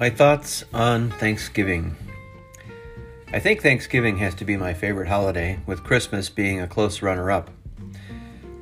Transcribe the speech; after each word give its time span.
My 0.00 0.08
thoughts 0.08 0.64
on 0.72 1.10
Thanksgiving. 1.10 1.94
I 3.34 3.38
think 3.38 3.60
Thanksgiving 3.60 4.16
has 4.16 4.34
to 4.36 4.46
be 4.46 4.56
my 4.56 4.72
favorite 4.72 5.08
holiday, 5.08 5.58
with 5.66 5.84
Christmas 5.84 6.30
being 6.30 6.58
a 6.58 6.66
close 6.66 7.02
runner 7.02 7.30
up. 7.30 7.50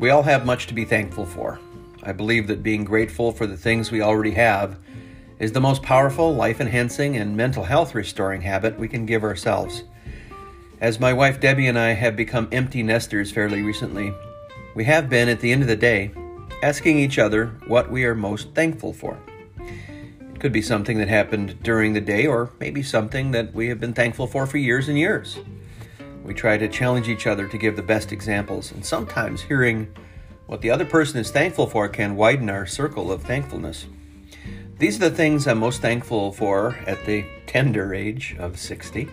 We 0.01 0.11
all 0.11 0.25
have 0.25 0.45
much 0.45 0.67
to 0.67 0.75
be 0.75 0.85
thankful 0.85 1.27
for. 1.27 1.61
I 2.03 2.11
believe 2.11 2.49
that 2.49 2.65
being 2.65 2.83
grateful 2.83 3.31
for 3.31 3.47
the 3.47 3.57
things 3.57 3.93
we 3.93 4.03
already 4.03 4.33
have 4.33 4.81
is 5.39 5.53
the 5.53 5.61
most 5.61 5.81
powerful, 5.81 6.35
life 6.35 6.61
enhancing, 6.61 7.17
and 7.17 7.37
mental 7.37 7.63
health 7.63 7.95
restoring 7.95 8.41
habit 8.41 8.77
we 8.77 8.89
can 8.89 9.07
give 9.07 9.23
ourselves. 9.23 9.85
As 10.81 10.99
my 10.99 11.13
wife 11.13 11.39
Debbie 11.39 11.69
and 11.69 11.79
I 11.79 11.91
have 11.91 12.17
become 12.17 12.49
empty 12.51 12.83
nesters 12.83 13.31
fairly 13.31 13.63
recently, 13.63 14.13
we 14.75 14.83
have 14.87 15.09
been, 15.09 15.29
at 15.29 15.39
the 15.39 15.53
end 15.53 15.63
of 15.63 15.69
the 15.69 15.77
day, 15.77 16.11
asking 16.65 16.99
each 16.99 17.17
other 17.17 17.47
what 17.69 17.93
we 17.93 18.05
are 18.07 18.17
most 18.17 18.57
thankful 18.57 18.93
for. 18.93 19.17
Could 20.41 20.53
be 20.53 20.63
something 20.63 20.99
that 20.99 21.09
happened 21.09 21.63
during 21.63 21.95
the 21.95 22.01
day, 22.01 22.27
or 22.27 22.51
maybe 22.61 22.83
something 22.83 23.33
that 23.33 23.53
we 23.53 23.69
have 23.69 23.81
been 23.81 23.93
thankful 23.93 24.29
for 24.29 24.47
for 24.47 24.57
years 24.57 24.89
and 24.89 24.97
years. 24.97 25.39
We 26.23 26.33
try 26.33 26.57
to 26.59 26.69
challenge 26.69 27.09
each 27.09 27.27
other 27.27 27.49
to 27.49 27.59
give 27.59 27.75
the 27.75 27.83
best 27.83 28.13
examples, 28.13 28.71
and 28.71 28.85
sometimes 28.85 29.43
hearing 29.43 29.93
what 30.47 30.61
the 30.61 30.71
other 30.71 30.85
person 30.85 31.19
is 31.19 31.33
thankful 31.33 31.67
for 31.67 31.89
can 31.89 32.15
widen 32.15 32.49
our 32.51 32.67
circle 32.67 33.11
of 33.11 33.25
thankfulness. 33.25 33.87
These 34.79 34.97
are 34.97 35.11
the 35.11 35.17
things 35.17 35.49
I'm 35.49 35.59
most 35.59 35.81
thankful 35.81 36.31
for 36.31 36.79
at 36.87 37.05
the 37.05 37.25
tender 37.47 37.93
age 37.93 38.37
of 38.39 38.61
60. 38.61 39.09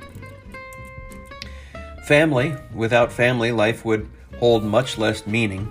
Family. 2.05 2.53
Without 2.71 3.11
family, 3.11 3.51
life 3.51 3.83
would 3.83 4.07
hold 4.37 4.63
much 4.63 4.99
less 4.99 5.25
meaning. 5.25 5.67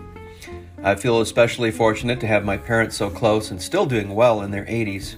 I 0.82 0.96
feel 0.96 1.20
especially 1.20 1.70
fortunate 1.70 2.18
to 2.20 2.26
have 2.26 2.44
my 2.44 2.56
parents 2.56 2.96
so 2.96 3.08
close 3.08 3.52
and 3.52 3.62
still 3.62 3.86
doing 3.86 4.16
well 4.16 4.42
in 4.42 4.50
their 4.50 4.64
80s. 4.64 5.14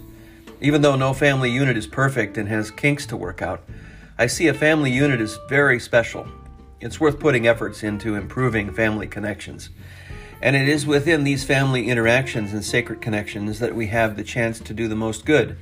Even 0.61 0.81
though 0.81 0.97
no 0.97 1.13
family 1.13 1.51
unit 1.51 1.77
is 1.77 1.87
perfect 1.87 2.39
and 2.39 2.49
has 2.49 2.71
kinks 2.71 3.05
to 3.07 3.17
work 3.17 3.43
out, 3.43 3.63
I 4.19 4.27
see 4.27 4.49
a 4.49 4.55
family 4.55 4.91
unit 4.91 5.21
as 5.21 5.39
very 5.49 5.79
special. 5.79 6.27
It's 6.81 6.99
worth 6.99 7.21
putting 7.21 7.47
efforts 7.47 7.83
into 7.83 8.15
improving 8.15 8.73
family 8.73 9.07
connections. 9.07 9.69
And 10.41 10.57
it 10.57 10.69
is 10.69 10.87
within 10.87 11.25
these 11.25 11.45
family 11.45 11.89
interactions 11.89 12.53
and 12.53 12.65
sacred 12.65 13.03
connections 13.03 13.59
that 13.59 13.75
we 13.75 13.89
have 13.89 14.17
the 14.17 14.25
chance 14.25 14.59
to 14.61 14.75
do 14.75 14.89
the 14.89 14.95
most 14.95 15.27
good 15.27 15.59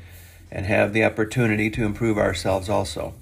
and 0.51 0.67
have 0.67 0.93
the 0.93 1.05
opportunity 1.05 1.71
to 1.71 1.85
improve 1.85 2.17
ourselves 2.17 2.69
also. 2.69 3.15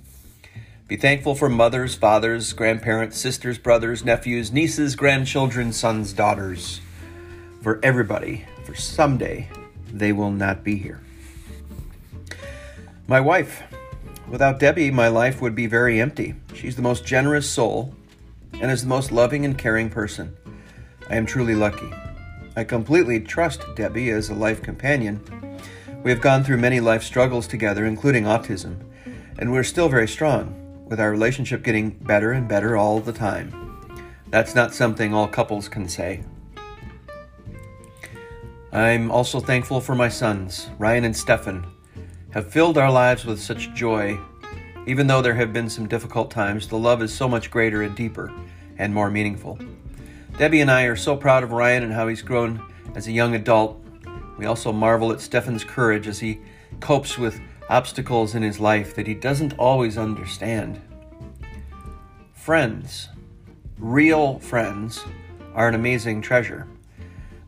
Be 0.89 0.97
thankful 0.97 1.34
for 1.34 1.48
mothers, 1.48 1.95
fathers, 1.95 2.53
grandparents, 2.53 3.17
sisters, 3.17 3.56
brothers, 3.56 4.05
nephews, 4.05 4.53
nieces, 4.53 4.95
grandchildren, 4.95 5.73
sons, 5.73 6.12
daughters. 6.12 6.83
For 7.62 7.81
everybody, 7.83 8.45
for 8.65 8.75
someday 8.75 9.48
they 9.91 10.12
will 10.12 10.31
not 10.31 10.65
be 10.65 10.77
here. 10.77 11.00
My 13.08 13.20
wife. 13.20 13.62
Without 14.28 14.61
Debbie, 14.61 14.91
my 14.91 15.08
life 15.08 15.42
would 15.42 15.55
be 15.55 15.67
very 15.67 16.00
empty. 16.00 16.34
She's 16.55 16.77
the 16.77 16.83
most 16.83 17.05
generous 17.05 17.50
soul 17.50 17.94
and 18.61 18.70
is 18.70 18.83
the 18.83 18.89
most 18.89 19.11
loving 19.11 19.44
and 19.44 19.59
caring 19.59 19.91
person. 19.91 20.36
I 21.11 21.17
am 21.17 21.27
truly 21.27 21.55
lucky. 21.55 21.92
I 22.56 22.64
completely 22.64 23.20
trust 23.20 23.64
Debbie 23.75 24.11
as 24.11 24.31
a 24.31 24.34
life 24.34 24.62
companion. 24.62 25.20
We 26.05 26.11
have 26.11 26.20
gone 26.20 26.44
through 26.44 26.59
many 26.59 26.81
life 26.81 27.03
struggles 27.03 27.47
together, 27.47 27.84
including 27.86 28.25
autism, 28.25 28.77
and 29.39 29.50
we're 29.50 29.64
still 29.64 29.89
very 29.89 30.09
strong 30.09 30.87
with 30.89 31.00
our 31.00 31.11
relationship 31.11 31.62
getting 31.62 31.91
better 31.91 32.33
and 32.33 32.48
better 32.48 32.77
all 32.77 33.00
the 33.00 33.12
time. 33.12 33.53
That's 34.31 34.55
not 34.55 34.75
something 34.75 35.12
all 35.12 35.28
couples 35.28 35.69
can 35.69 35.89
say. 35.89 36.22
I'm 38.72 39.11
also 39.11 39.41
thankful 39.41 39.81
for 39.81 39.94
my 39.94 40.09
sons, 40.09 40.69
Ryan 40.78 41.05
and 41.05 41.16
Stefan, 41.16 41.66
have 42.32 42.50
filled 42.50 42.78
our 42.78 42.91
lives 42.91 43.25
with 43.25 43.41
such 43.41 43.72
joy. 43.75 44.19
Even 44.87 45.06
though 45.06 45.22
there 45.22 45.34
have 45.34 45.53
been 45.53 45.69
some 45.69 45.87
difficult 45.87 46.31
times, 46.31 46.66
the 46.66 46.76
love 46.76 47.03
is 47.03 47.15
so 47.15 47.28
much 47.28 47.50
greater 47.50 47.82
and 47.82 47.94
deeper 47.94 48.32
and 48.78 48.93
more 48.93 49.10
meaningful. 49.10 49.59
Debbie 50.38 50.60
and 50.60 50.71
I 50.71 50.84
are 50.84 50.97
so 50.97 51.15
proud 51.15 51.42
of 51.42 51.53
Ryan 51.53 51.84
and 51.84 51.92
how 51.92 52.09
he's 52.09 52.22
grown 52.22 52.60
as 52.94 53.06
a 53.06 53.12
young 53.12 53.34
adult. 53.34 53.84
We 54.38 54.47
also 54.47 54.72
marvel 54.72 55.12
at 55.12 55.21
Stefan's 55.21 55.62
courage 55.62 56.09
as 56.09 56.19
he 56.21 56.41
copes 56.81 57.19
with 57.19 57.41
obstacles 57.69 58.34
in 58.34 58.42
his 58.42 58.59
life 58.59 58.94
that 58.97 59.06
he 59.06 59.15
doesn't 59.15 59.59
always 59.59 59.98
understand. 59.98 60.81
Friends, 62.32 63.09
real 63.78 64.38
friends, 64.38 65.04
are 65.54 65.69
an 65.69 65.75
amazing 65.75 66.22
treasure. 66.22 66.66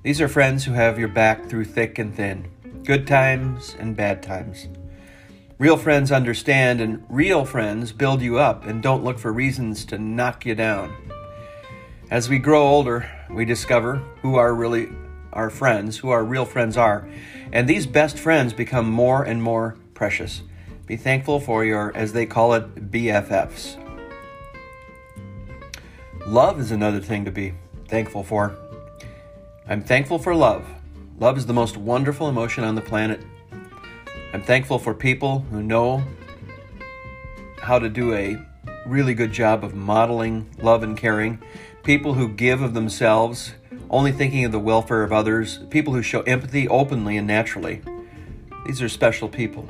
These 0.02 0.20
are 0.20 0.28
friends 0.28 0.64
who 0.64 0.72
have 0.72 0.98
your 0.98 1.08
back 1.08 1.48
through 1.48 1.64
thick 1.64 1.98
and 1.98 2.14
thin, 2.14 2.50
good 2.84 3.06
times 3.06 3.74
and 3.78 3.96
bad 3.96 4.22
times. 4.22 4.68
Real 5.58 5.76
friends 5.76 6.12
understand, 6.12 6.80
and 6.80 7.02
real 7.08 7.44
friends 7.44 7.92
build 7.92 8.20
you 8.20 8.38
up 8.38 8.66
and 8.66 8.82
don't 8.82 9.04
look 9.04 9.18
for 9.18 9.32
reasons 9.32 9.84
to 9.86 9.98
knock 9.98 10.44
you 10.44 10.54
down. 10.54 10.94
As 12.10 12.28
we 12.28 12.38
grow 12.38 12.66
older, 12.66 13.10
we 13.30 13.44
discover 13.44 13.96
who 14.20 14.36
are 14.36 14.54
really 14.54 14.88
our 15.32 15.48
friends, 15.48 15.98
who 15.98 16.10
our 16.10 16.22
real 16.22 16.44
friends 16.44 16.76
are, 16.76 17.08
and 17.52 17.68
these 17.68 17.86
best 17.86 18.18
friends 18.18 18.52
become 18.52 18.88
more 18.88 19.22
and 19.24 19.42
more 19.42 19.76
precious. 19.94 20.42
Be 20.86 20.96
thankful 20.96 21.40
for 21.40 21.64
your, 21.64 21.96
as 21.96 22.12
they 22.12 22.26
call 22.26 22.52
it, 22.52 22.90
BFFs. 22.90 23.80
Love 26.26 26.60
is 26.60 26.70
another 26.70 27.00
thing 27.00 27.24
to 27.24 27.30
be 27.30 27.54
thankful 27.88 28.22
for. 28.22 28.54
I'm 29.66 29.82
thankful 29.82 30.18
for 30.18 30.34
love. 30.34 30.66
Love 31.20 31.38
is 31.38 31.46
the 31.46 31.52
most 31.52 31.76
wonderful 31.76 32.28
emotion 32.28 32.64
on 32.64 32.74
the 32.74 32.80
planet. 32.80 33.20
I'm 34.32 34.42
thankful 34.42 34.80
for 34.80 34.92
people 34.92 35.46
who 35.50 35.62
know 35.62 36.02
how 37.58 37.78
to 37.78 37.88
do 37.88 38.12
a 38.14 38.36
really 38.84 39.14
good 39.14 39.32
job 39.32 39.62
of 39.62 39.74
modeling 39.74 40.50
love 40.58 40.82
and 40.82 40.96
caring, 40.96 41.40
people 41.84 42.14
who 42.14 42.28
give 42.28 42.62
of 42.62 42.74
themselves, 42.74 43.52
only 43.90 44.10
thinking 44.10 44.44
of 44.44 44.50
the 44.50 44.58
welfare 44.58 45.04
of 45.04 45.12
others, 45.12 45.60
people 45.70 45.94
who 45.94 46.02
show 46.02 46.22
empathy 46.22 46.66
openly 46.66 47.16
and 47.16 47.28
naturally. 47.28 47.80
These 48.66 48.82
are 48.82 48.88
special 48.88 49.28
people. 49.28 49.68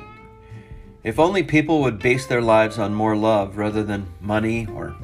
If 1.03 1.19
only 1.19 1.43
people 1.43 1.81
would 1.81 1.99
base 1.99 2.25
their 2.25 2.41
lives 2.41 2.79
on 2.79 2.95
more 2.95 3.15
love 3.15 3.57
rather 3.57 3.83
than 3.83 4.07
money 4.19 4.65
or 4.65 4.95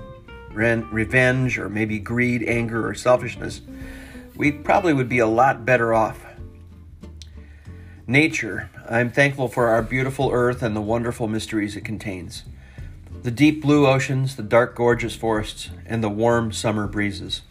revenge 0.53 1.59
or 1.59 1.69
maybe 1.69 1.99
greed, 1.99 2.43
anger, 2.43 2.87
or 2.87 2.95
selfishness, 2.95 3.61
we 4.35 4.51
probably 4.51 4.93
would 4.93 5.07
be 5.07 5.19
a 5.19 5.27
lot 5.27 5.65
better 5.65 5.93
off. 5.93 6.25
Nature. 8.11 8.69
I'm 8.89 9.09
thankful 9.09 9.47
for 9.47 9.69
our 9.69 9.81
beautiful 9.81 10.31
earth 10.33 10.61
and 10.61 10.75
the 10.75 10.81
wonderful 10.81 11.29
mysteries 11.29 11.77
it 11.77 11.85
contains. 11.85 12.43
The 13.23 13.31
deep 13.31 13.61
blue 13.61 13.87
oceans, 13.87 14.35
the 14.35 14.43
dark, 14.43 14.75
gorgeous 14.75 15.15
forests, 15.15 15.69
and 15.85 16.03
the 16.03 16.09
warm 16.09 16.51
summer 16.51 16.87
breezes. 16.87 17.43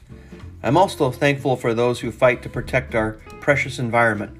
I'm 0.62 0.76
also 0.76 1.10
thankful 1.10 1.56
for 1.56 1.72
those 1.72 2.00
who 2.00 2.12
fight 2.12 2.42
to 2.42 2.50
protect 2.50 2.94
our 2.94 3.12
precious 3.40 3.78
environment 3.78 4.36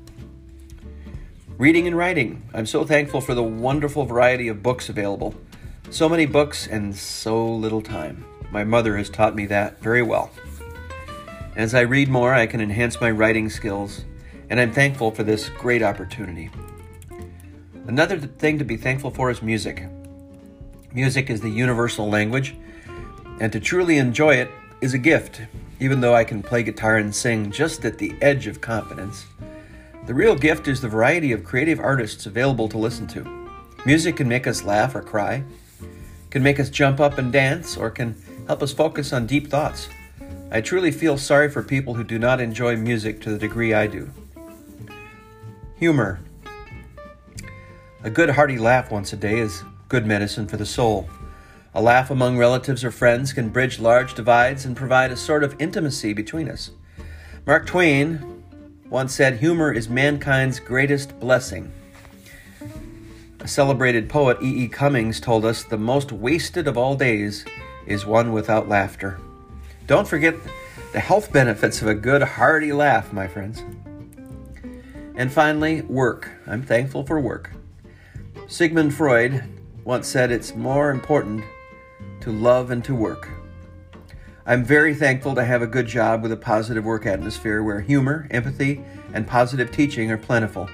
Reading 1.57 1.87
and 1.87 1.97
writing. 1.97 2.43
I'm 2.53 2.67
so 2.67 2.85
thankful 2.85 3.23
for 3.23 3.35
the 3.35 3.43
wonderful 3.43 4.05
variety 4.05 4.49
of 4.49 4.63
books 4.63 4.91
available. 4.91 5.35
So 5.89 6.07
many 6.07 6.27
books 6.27 6.67
and 6.67 6.95
so 6.95 7.51
little 7.51 7.81
time. 7.81 8.27
My 8.51 8.63
mother 8.63 8.99
has 8.99 9.09
taught 9.09 9.35
me 9.35 9.47
that 9.47 9.81
very 9.81 10.03
well. 10.03 10.31
As 11.57 11.75
I 11.75 11.81
read 11.81 12.11
more, 12.11 12.35
I 12.35 12.47
can 12.47 12.61
enhance 12.61 13.01
my 13.01 13.11
writing 13.11 13.49
skills, 13.49 14.05
and 14.51 14.59
I'm 14.59 14.73
thankful 14.73 15.13
for 15.13 15.23
this 15.23 15.49
great 15.49 15.83
opportunity. 15.83 16.51
Another 17.87 18.19
thing 18.19 18.59
to 18.59 18.65
be 18.65 18.77
thankful 18.77 19.13
for 19.13 19.31
is 19.31 19.41
music. 19.43 19.85
Music 20.93 21.31
is 21.31 21.41
the 21.41 21.49
universal 21.49 22.11
language, 22.11 22.57
and 23.41 23.53
to 23.53 23.61
truly 23.61 23.99
enjoy 23.99 24.35
it 24.35 24.51
is 24.81 24.93
a 24.93 24.99
gift, 24.99 25.41
even 25.79 26.01
though 26.01 26.15
I 26.15 26.25
can 26.25 26.43
play 26.43 26.65
guitar 26.65 26.97
and 26.97 27.15
sing 27.15 27.53
just 27.53 27.85
at 27.85 27.99
the 27.99 28.13
edge 28.21 28.49
of 28.49 28.61
confidence. 28.61 29.25
The 30.07 30.15
real 30.15 30.35
gift 30.35 30.67
is 30.67 30.81
the 30.81 30.89
variety 30.89 31.31
of 31.31 31.45
creative 31.45 31.79
artists 31.79 32.27
available 32.27 32.69
to 32.71 32.79
listen 32.79 33.07
to. 33.09 33.49
Music 33.87 34.17
can 34.17 34.29
make 34.29 34.47
us 34.47 34.65
laugh 34.65 34.95
or 34.97 35.03
cry, 35.03 35.45
can 36.31 36.43
make 36.43 36.59
us 36.59 36.71
jump 36.71 36.99
up 36.99 37.19
and 37.19 37.33
dance, 37.33 37.77
or 37.77 37.89
can 37.89 38.21
help 38.47 38.63
us 38.63 38.73
focus 38.73 39.13
on 39.13 39.27
deep 39.27 39.49
thoughts. 39.49 39.89
I 40.51 40.61
truly 40.61 40.91
feel 40.91 41.17
sorry 41.17 41.49
for 41.49 41.63
people 41.63 41.95
who 41.95 42.03
do 42.03 42.19
not 42.19 42.41
enjoy 42.41 42.77
music 42.77 43.21
to 43.23 43.31
the 43.31 43.39
degree 43.39 43.73
I 43.73 43.87
do. 43.87 44.11
Humor. 45.81 46.21
A 48.05 48.11
good 48.11 48.29
hearty 48.29 48.59
laugh 48.59 48.91
once 48.91 49.15
a 49.15 49.17
day 49.17 49.39
is 49.39 49.65
good 49.89 50.05
medicine 50.05 50.47
for 50.47 50.59
the 50.59 50.67
soul. 50.67 51.09
A 51.73 51.81
laugh 51.81 52.11
among 52.11 52.37
relatives 52.37 52.85
or 52.85 52.91
friends 52.91 53.33
can 53.33 53.49
bridge 53.49 53.81
large 53.81 54.13
divides 54.13 54.67
and 54.67 54.77
provide 54.77 55.11
a 55.11 55.17
sort 55.17 55.43
of 55.43 55.57
intimacy 55.59 56.13
between 56.13 56.51
us. 56.51 56.73
Mark 57.47 57.67
Twain 57.67 58.45
once 58.91 59.15
said, 59.15 59.39
Humor 59.39 59.73
is 59.73 59.89
mankind's 59.89 60.61
greatest 60.61 61.19
blessing. 61.19 61.73
A 63.41 63.49
celebrated 63.49 64.11
poet, 64.11 64.37
E. 64.43 64.65
E. 64.65 64.69
Cummings, 64.69 65.19
told 65.19 65.47
us 65.47 65.65
the 65.65 65.79
most 65.79 66.13
wasted 66.13 66.69
of 66.69 66.77
all 66.77 66.95
days 66.95 67.47
is 67.87 68.05
one 68.05 68.35
without 68.35 68.69
laughter. 68.69 69.19
Don't 69.87 70.07
forget 70.07 70.35
the 70.93 71.01
health 71.01 71.33
benefits 71.33 71.81
of 71.81 71.89
a 71.89 71.95
good, 71.95 72.21
hearty 72.21 72.71
laugh, 72.71 73.15
my 73.15 73.27
friends. 73.27 73.63
And 75.21 75.31
finally, 75.31 75.83
work. 75.83 76.31
I'm 76.47 76.63
thankful 76.63 77.05
for 77.05 77.21
work. 77.21 77.51
Sigmund 78.49 78.95
Freud 78.95 79.45
once 79.85 80.09
said 80.09 80.33
it's 80.33 80.55
more 80.55 80.91
important 80.91 81.45
to 82.23 82.33
love 82.33 82.71
and 82.71 82.83
to 82.85 82.95
work. 82.95 83.29
I'm 84.47 84.65
very 84.65 84.95
thankful 84.95 85.35
to 85.35 85.45
have 85.45 85.61
a 85.61 85.67
good 85.67 85.87
job 85.87 86.23
with 86.23 86.33
a 86.33 86.39
positive 86.39 86.87
work 86.87 87.05
atmosphere 87.05 87.63
where 87.63 87.83
humor, 87.83 88.29
empathy, 88.31 88.83
and 89.13 89.27
positive 89.27 89.71
teaching 89.71 90.11
are 90.11 90.17
plentiful. 90.17 90.71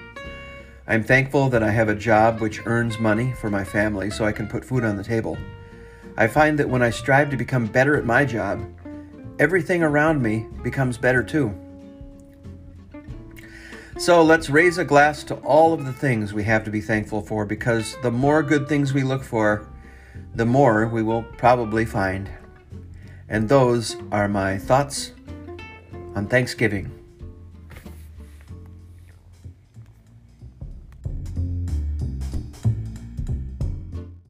I'm 0.87 1.03
thankful 1.03 1.49
that 1.49 1.65
I 1.65 1.73
have 1.73 1.89
a 1.89 1.97
job 1.97 2.41
which 2.41 2.65
earns 2.67 3.01
money 3.01 3.33
for 3.33 3.51
my 3.51 3.65
family 3.65 4.13
so 4.13 4.25
I 4.25 4.31
can 4.31 4.47
put 4.47 4.65
food 4.65 4.85
on 4.85 4.97
the 4.97 5.03
table. 5.03 5.37
I 6.17 6.29
find 6.29 6.57
that 6.61 6.69
when 6.69 6.83
I 6.83 6.91
strive 6.91 7.31
to 7.31 7.37
become 7.37 7.67
better 7.67 7.97
at 7.97 8.05
my 8.05 8.25
job, 8.25 8.65
everything 9.41 9.83
around 9.83 10.23
me 10.23 10.47
becomes 10.63 10.99
better 10.99 11.25
too. 11.25 11.66
So 13.99 14.23
let's 14.23 14.51
raise 14.51 14.77
a 14.77 14.85
glass 14.85 15.25
to 15.25 15.37
all 15.37 15.73
of 15.73 15.87
the 15.87 15.93
things 15.93 16.35
we 16.35 16.45
have 16.45 16.65
to 16.65 16.71
be 16.71 16.83
thankful 16.83 17.23
for 17.23 17.47
because 17.47 17.97
the 18.03 18.11
more 18.11 18.43
good 18.43 18.69
things 18.69 18.93
we 18.93 19.03
look 19.03 19.25
for, 19.25 19.67
the 20.35 20.45
more 20.45 20.87
we 20.87 21.03
will 21.03 21.23
probably 21.23 21.87
find. 21.87 22.29
And 23.31 23.49
those 23.49 23.97
are 24.13 24.29
my 24.29 24.59
thoughts 24.59 25.13
on 26.15 26.27
Thanksgiving. 26.27 26.96